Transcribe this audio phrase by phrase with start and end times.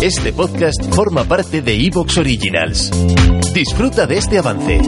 [0.00, 2.90] Este podcast forma parte de Evox Originals.
[3.52, 4.80] Disfruta de este avance.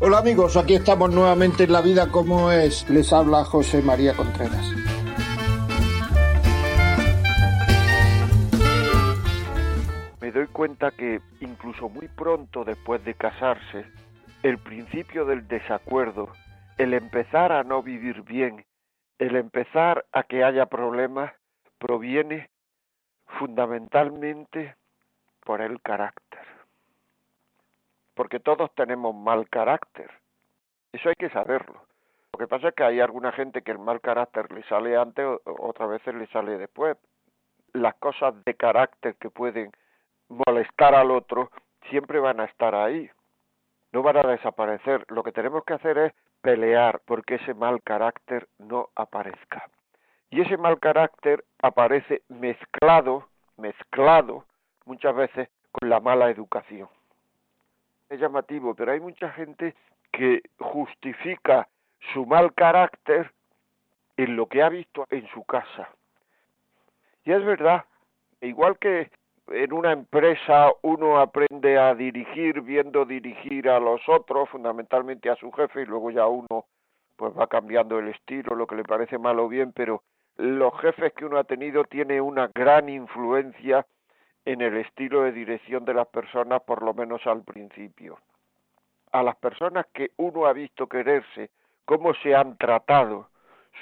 [0.00, 2.88] Hola amigos, aquí estamos nuevamente en La Vida como es.
[2.88, 4.87] Les habla José María Contreras.
[10.58, 13.86] Cuenta que incluso muy pronto después de casarse,
[14.42, 16.32] el principio del desacuerdo,
[16.78, 18.64] el empezar a no vivir bien,
[19.20, 21.32] el empezar a que haya problemas,
[21.78, 22.50] proviene
[23.38, 24.74] fundamentalmente
[25.44, 26.42] por el carácter.
[28.16, 30.10] Porque todos tenemos mal carácter.
[30.90, 31.84] Eso hay que saberlo.
[32.32, 35.24] Lo que pasa es que hay alguna gente que el mal carácter le sale antes,
[35.44, 36.96] otras veces le sale después.
[37.74, 39.70] Las cosas de carácter que pueden
[40.28, 41.50] molestar al otro
[41.90, 43.10] siempre van a estar ahí,
[43.92, 45.04] no van a desaparecer.
[45.08, 49.68] Lo que tenemos que hacer es pelear porque ese mal carácter no aparezca.
[50.30, 54.44] Y ese mal carácter aparece mezclado, mezclado
[54.84, 56.88] muchas veces con la mala educación.
[58.10, 59.74] Es llamativo, pero hay mucha gente
[60.12, 61.68] que justifica
[62.12, 63.32] su mal carácter
[64.16, 65.88] en lo que ha visto en su casa.
[67.24, 67.84] Y es verdad,
[68.40, 69.10] igual que
[69.50, 75.50] en una empresa uno aprende a dirigir viendo dirigir a los otros, fundamentalmente a su
[75.52, 76.66] jefe, y luego ya uno
[77.16, 80.02] pues va cambiando el estilo, lo que le parece mal o bien, pero
[80.36, 83.84] los jefes que uno ha tenido tiene una gran influencia
[84.44, 88.18] en el estilo de dirección de las personas, por lo menos al principio.
[89.10, 91.50] A las personas que uno ha visto quererse,
[91.84, 93.28] cómo se han tratado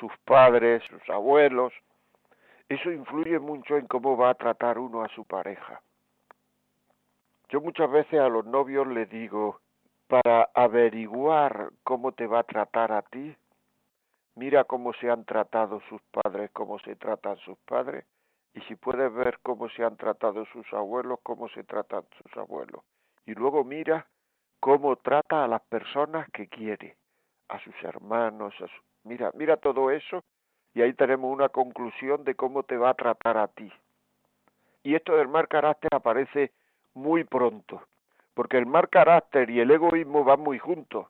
[0.00, 1.72] sus padres, sus abuelos,
[2.68, 5.80] eso influye mucho en cómo va a tratar uno a su pareja.
[7.48, 9.60] Yo muchas veces a los novios les digo,
[10.08, 13.36] para averiguar cómo te va a tratar a ti,
[14.34, 18.04] mira cómo se han tratado sus padres, cómo se tratan sus padres,
[18.54, 22.82] y si puedes ver cómo se han tratado sus abuelos, cómo se tratan sus abuelos.
[23.26, 24.06] Y luego mira
[24.60, 26.96] cómo trata a las personas que quiere,
[27.48, 28.66] a sus hermanos, a
[29.04, 30.24] mira, mira todo eso
[30.76, 33.72] y ahí tenemos una conclusión de cómo te va a tratar a ti.
[34.82, 36.52] Y esto del mal carácter aparece
[36.92, 37.80] muy pronto,
[38.34, 41.06] porque el mal carácter y el egoísmo van muy juntos.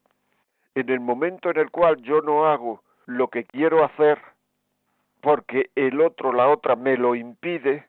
[0.76, 4.22] En el momento en el cual yo no hago lo que quiero hacer,
[5.20, 7.88] porque el otro, la otra, me lo impide,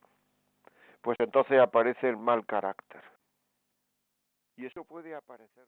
[1.02, 3.04] pues entonces aparece el mal carácter.
[4.56, 5.68] Y eso puede aparecer.